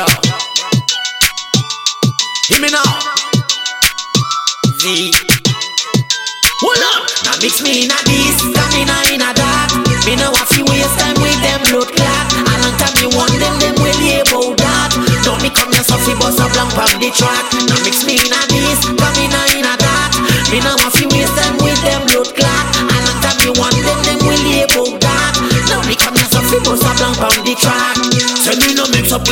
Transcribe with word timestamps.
Yo. 0.00 0.06
Hear 2.48 2.60
me 2.62 2.72
now. 2.72 2.80
Z. 4.80 5.12
Hold 6.64 6.80
up. 6.88 7.04
Now 7.28 7.36
mix 7.42 7.60
me 7.60 7.84
in 7.84 7.92
a 7.92 7.98
this, 8.08 8.40
and 8.40 8.74
in 8.80 8.88
a 8.88 8.96
in 9.12 9.20
a 9.20 9.28
that. 9.36 9.68
Me 10.06 10.16
know 10.16 10.32
a 10.32 10.44
few 10.56 10.64
waste 10.72 10.96
time 10.96 11.20
with 11.20 11.36
them 11.44 11.60
blood 11.68 11.92
clot. 11.92 12.32
A 12.32 12.52
long 12.64 12.76
time 12.80 12.96
me 12.96 13.12
want 13.12 13.36
them, 13.36 13.52
them 13.60 13.76
will 13.84 14.00
hear 14.00 14.24
about 14.24 14.56
that. 14.56 14.88
Don't 15.20 15.42
me 15.42 15.50
come 15.52 15.68
here 15.68 15.84
so 15.84 16.00
fi 16.00 16.16
bust 16.16 16.40
up 16.40 16.48
blank 16.56 16.72
from 16.72 16.96
the 16.96 17.12
track. 17.12 17.44
Now 17.68 17.76
mix 17.84 18.00
me 18.08 18.16
in 18.16 18.32
a 18.32 18.40
this. 18.48 18.99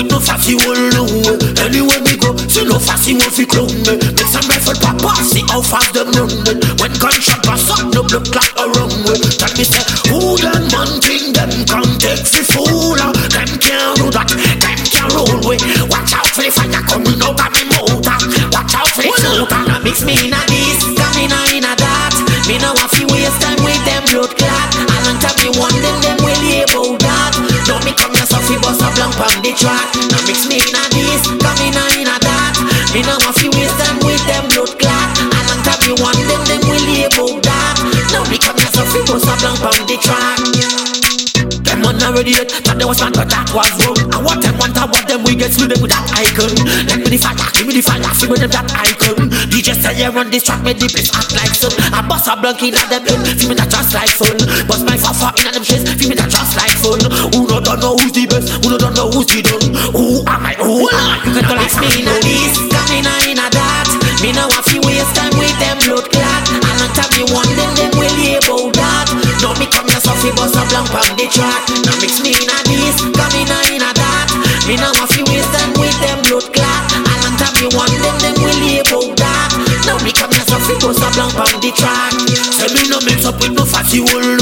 No 0.03 0.19
mix 0.19 0.29
up 0.29 0.39
with 0.39 0.55
no 0.55 0.55
fatty 0.55 0.55
one 0.55 0.91
no 0.91 1.03
way. 1.05 1.39
Anywhere 1.59 2.01
me 2.03 2.17
go, 2.17 2.37
see 2.47 2.65
no 2.65 2.79
fatty 2.79 3.15
one 3.15 3.31
fi 3.31 3.45
clone 3.45 3.75
me. 3.83 3.97
Make 3.99 4.31
some 4.31 4.47
rifle 4.49 4.77
off, 5.07 5.23
see 5.25 5.43
how 5.49 5.63
fast 5.63 5.95
them 5.95 6.11
running. 6.13 6.61
When 6.79 6.93
gunshot 6.99 7.43
pass 7.43 7.71
up, 7.71 7.93
no 7.93 8.03
blood 8.03 8.31
clot 8.31 8.53
around 8.59 8.95
me. 9.03 9.15
Tell 9.39 9.53
me 9.57 9.65
say, 9.65 9.83
who 10.11 10.37
them 10.39 10.69
man 10.71 11.01
a 29.19 29.27
on 29.27 29.43
the 29.43 29.53
track. 29.53 29.91
Now 30.11 30.23
mix 30.27 30.47
me 30.47 30.63
in 30.63 30.75
a 30.75 30.83
this, 30.95 31.27
come 31.43 31.61
in 31.67 31.75
a 31.75 31.85
in 31.99 32.09
a 32.09 32.17
that. 32.23 32.55
Me 32.95 33.03
no 33.03 33.19
want 33.27 33.37
to 33.43 33.51
waste 33.51 33.75
time 33.83 33.99
with 34.07 34.23
them 34.31 34.47
blood 34.55 34.73
clot. 34.79 35.09
A 35.19 35.39
long 35.51 35.61
time 35.67 35.81
me 35.83 35.93
want 35.99 36.19
them, 36.31 36.43
them 36.47 36.63
will 36.71 36.87
about 37.03 37.43
that. 37.43 37.77
Now 38.15 38.23
me 38.31 38.39
come 38.39 38.57
here 38.59 38.71
so 38.71 38.83
fi 38.87 39.01
bust 39.11 39.27
a 39.27 39.35
blank 39.43 39.63
on 39.67 39.87
the 39.87 39.97
track. 39.99 40.39
Them 41.67 41.83
man 41.83 42.01
already 42.03 42.33
dead, 42.33 42.51
thought 42.51 42.79
there 42.79 42.89
was 42.89 43.01
man, 43.01 43.13
but 43.13 43.29
that 43.29 43.51
was 43.53 43.71
wrong. 43.85 43.99
I 44.15 44.19
what 44.23 44.41
them 44.41 44.57
want, 44.57 44.79
and 44.79 44.89
what 44.91 45.05
them 45.07 45.21
we 45.27 45.37
get 45.37 45.53
through 45.53 45.69
them 45.69 45.83
with 45.83 45.93
that 45.93 46.07
icon. 46.17 46.51
Let 46.89 46.99
me 47.03 47.13
the 47.13 47.19
fire, 47.21 47.37
give 47.55 47.67
me 47.69 47.77
the 47.77 47.85
fire, 47.85 48.03
see 48.17 48.27
with 48.27 48.41
them 48.41 48.51
that 48.55 48.67
icon. 48.73 49.29
DJ 49.53 49.77
say 49.77 49.95
you 49.99 50.09
run 50.11 50.31
this 50.31 50.49
track, 50.49 50.63
make 50.65 50.81
the 50.81 50.89
place 50.89 51.13
act 51.13 51.37
like 51.37 51.53
sun. 51.53 51.75
I 51.93 52.01
bust 52.07 52.31
a 52.31 52.35
blank 52.41 52.63
in 52.65 52.75
at 52.75 52.89
them 52.89 53.05
feel 53.37 53.53
me 53.53 53.55
that 53.61 53.69
just 53.69 53.93
like 53.93 54.11
fun. 54.11 54.35
Bust 54.65 54.87
my 54.87 54.97
fafa 54.97 55.35
in 55.39 55.47
at 55.51 55.55
them 55.55 55.65
shades, 55.67 55.85
don't 57.69 57.81
know 57.85 57.97
who's 58.01 58.13
the 58.17 58.25
best, 58.25 58.49
who 58.65 58.81
don't 58.81 58.97
know 58.97 59.13
who's 59.13 59.29
the 59.29 59.45
done. 59.45 59.61
Who 59.93 60.25
am 60.25 60.41
I, 60.41 60.57
who 60.57 60.89
am 60.89 61.05
I? 61.05 61.21
You 61.29 61.37
can 61.37 61.45
tell 61.45 61.61
Mix 61.61 61.77
me 61.77 62.01
in 62.01 62.09
a 62.09 62.17
this, 62.25 62.57
come 62.73 62.93
in 62.97 63.05
a 63.05 63.15
in 63.29 63.37
a 63.37 63.45
that. 63.53 63.89
Me 64.25 64.33
no 64.33 64.49
want 64.49 64.65
to 64.73 64.81
waste 64.89 65.13
time 65.13 65.37
with 65.37 65.53
them 65.61 65.77
blood 65.85 66.09
clot. 66.09 66.49
A 66.49 66.71
long 66.81 66.93
time 66.97 67.13
me 67.13 67.29
want 67.29 67.53
them, 67.61 67.69
them 67.77 67.93
will 68.01 68.17
hear 68.17 68.41
about 68.41 68.73
that. 68.73 69.13
Now 69.45 69.53
me 69.61 69.69
come 69.69 69.85
here 69.85 70.01
so 70.01 70.17
fi 70.17 70.33
bust 70.33 70.57
a 70.57 70.65
blank 70.73 70.97
on 70.97 71.13
the 71.21 71.29
track. 71.29 71.61
Now 71.85 71.93
mix 72.01 72.25
me 72.25 72.33
in 72.41 72.49
a 72.49 72.57
this, 72.65 72.97
come 73.13 73.37
in 73.37 73.53
a 73.53 73.59
in 73.77 73.85
a 73.85 73.91
that. 73.93 74.33
Me 74.65 74.81
no 74.81 74.89
want 74.97 75.13
to 75.13 75.21
waste 75.29 75.53
time 75.53 75.77
with 75.77 75.93
them 76.01 76.25
blood 76.25 76.49
clot. 76.57 76.83
A 76.89 77.15
long 77.21 77.37
time 77.37 77.53
me 77.61 77.69
want 77.77 77.93
them, 78.01 78.17
them 78.25 78.37
will 78.41 78.61
hear 78.65 78.81
about 78.81 79.13
that. 79.21 79.53
Now 79.85 80.01
me 80.01 80.17
come 80.17 80.33
here 80.33 80.49
so 80.49 80.57
fi 80.57 80.73
bust 80.81 81.05
a 81.05 81.09
blank 81.13 81.37
on 81.37 81.53
the 81.61 81.69
track. 81.77 82.17
Say 82.33 82.73
me 82.73 82.89
no 82.89 82.97
mix 83.05 83.29
up 83.29 83.37
with 83.45 83.53
no 83.53 83.69
fatty 83.69 84.01
one 84.09 84.41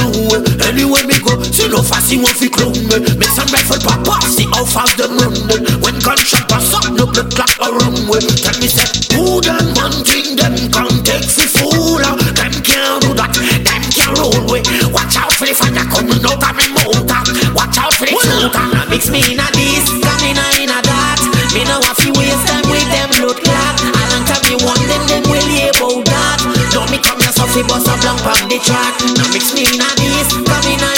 no 1.77 1.85
fatty 1.85 2.17
one 2.17 2.33
fi 2.33 2.48
clone 2.48 2.73
me. 2.89 2.97
Make 3.20 3.33
some 3.37 3.53
rifle 3.53 3.77
pop 3.85 4.09
off, 4.09 4.25
see 4.25 4.48
how 4.48 4.64
fast 4.64 4.97
them 4.97 5.20
running. 5.20 5.45
When 5.85 6.01
gunshot 6.01 6.48
pass 6.48 6.73
up, 6.73 6.89
no 6.97 7.05
blood 7.05 7.29
clot 7.37 7.53
around 7.61 8.09
way. 8.09 8.25
Tell 8.25 8.57
me 8.57 8.69
say, 8.73 8.89
who 9.13 9.45
them 9.45 9.77
man 9.77 9.92
think 10.01 10.41
them 10.41 10.57
can 10.73 11.05
take 11.05 11.29
fi 11.29 11.45
fool? 11.45 12.01
Them 12.01 12.53
can't 12.64 13.05
do 13.05 13.13
that, 13.20 13.37
them 13.37 13.85
can't 13.92 14.17
roll 14.17 14.41
way. 14.48 14.64
Watch 14.89 15.20
out 15.20 15.33
for 15.37 15.45
the 15.45 15.53
fire 15.53 15.85
coming 15.92 16.25
out 16.25 16.41
of 16.41 16.55
me 16.57 16.67
motor. 16.73 17.20
Watch 17.53 17.77
out 17.77 17.93
for 17.93 18.08
the 18.08 18.17
shooter. 18.25 18.64
Now 18.73 18.89
mix 18.89 19.13
me 19.13 19.20
in 19.20 19.41
a 19.41 19.47
this, 19.53 19.85
come 20.01 20.25
in 20.25 20.41
a 20.41 20.47
in 20.64 20.73
a 20.73 20.79
that. 20.81 21.20
Me 21.53 21.61
no 21.69 21.77
want 21.85 21.97
to 22.01 22.08
waste 22.17 22.45
time 22.48 22.64
with 22.73 22.89
them 22.89 23.08
blood 23.20 23.37
clot. 23.37 23.77
A 23.85 24.03
long 24.17 24.25
time 24.25 24.45
me 24.48 24.57
want 24.64 24.81
them, 24.89 25.03
them 25.13 25.23
will 25.29 25.48
hear 25.53 25.73
about 25.77 26.08
that. 26.08 26.41
Don't 26.73 26.89
me 26.89 26.97
come 27.05 27.20
here 27.20 27.33
so 27.37 27.45
fi 27.45 27.61
bust 27.69 27.85
a 27.85 27.95
blank 28.01 28.25
on 28.25 28.48
the 28.48 28.58
track. 28.64 28.97
Now 29.20 29.29
mix 29.29 29.53
me 29.53 29.69
in 29.69 29.77
a 29.77 29.89
this, 30.01 30.33
come 30.33 30.69
in 30.73 30.81
a 30.81 30.81
in 30.81 30.81
a 30.81 30.91
that. 30.93 30.95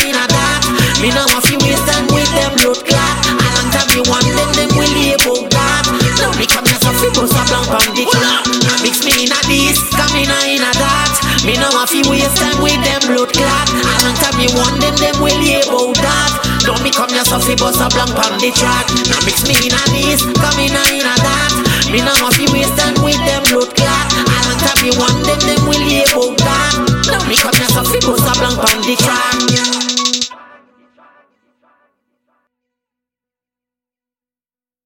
Me 0.99 1.15
no 1.15 1.23
want 1.31 1.47
to 1.47 1.55
waste 1.63 1.87
time 1.87 2.11
with 2.11 2.27
them 2.35 2.51
blood 2.59 2.83
clot. 2.83 3.17
A 3.31 3.47
long 3.55 3.71
time 3.71 3.87
me 3.95 4.03
want 4.11 4.27
them, 4.35 4.51
them 4.59 4.71
will 4.75 4.91
about 5.15 5.47
that. 5.55 5.87
Now 6.19 6.35
me 6.35 6.43
come 6.43 6.67
here 6.67 6.81
so 6.83 6.91
fi 6.91 7.07
bust 7.15 7.39
a 7.39 7.43
blank 7.47 7.71
on 7.71 7.87
the 7.95 8.03
track. 8.11 8.43
Mix 8.83 9.07
me 9.07 9.15
in 9.23 9.31
a 9.31 9.39
this, 9.47 9.79
come 9.95 10.11
in 10.19 10.27
a 10.27 10.39
in 10.51 10.59
a 10.59 10.71
that. 10.75 11.15
Me 11.47 11.55
no 11.55 11.71
want 11.71 11.87
to 11.95 12.03
waste 12.11 12.35
time 12.35 12.59
with 12.59 12.83
them 12.83 12.99
blood 13.07 13.31
clot. 13.31 13.67
A 13.71 13.95
long 14.03 14.19
time 14.19 14.35
me 14.43 14.51
want 14.59 14.83
them, 14.83 14.91
them 14.99 15.15
will 15.23 15.39
about 15.39 15.95
that. 16.03 16.35
Don't 16.67 16.83
me 16.83 16.91
come 16.91 17.15
here 17.15 17.23
so 17.23 17.39
fi 17.39 17.55
bust 17.55 17.79
a 17.79 17.87
blank 17.95 18.19
on 18.19 18.35
the 18.43 18.51
track. 18.59 18.91
Now 19.07 19.23
mix 19.23 19.47
me 19.47 19.55
in 19.55 19.71
a 19.71 19.83
this, 19.95 20.27
come 20.43 20.59
in 20.59 20.75
a 20.75 20.83
in 20.99 21.07
a 21.07 21.15
that. 21.15 21.55
Me 21.95 22.03
no 22.03 22.11
want 22.19 22.35
to 22.43 22.45
waste 22.51 22.75
time 22.75 22.99
with 23.07 23.23
them 23.23 23.47
blood 23.55 23.71
clot. 23.71 24.07
A 24.19 24.35
long 24.51 24.59
time 24.67 24.83
me 24.83 24.91
want 24.99 25.15
them, 25.23 25.39
them 25.47 25.63
will 25.63 25.79
about 25.79 26.35
that. 26.43 26.75
Now 27.07 27.23
me 27.31 27.39
come 27.39 27.55
here 27.55 27.71
so 27.71 27.87
fi 27.87 28.03
bust 28.03 28.27
a 28.27 28.35
blank 28.35 28.59
on 28.59 28.83
the 28.83 28.99
track. 28.99 29.78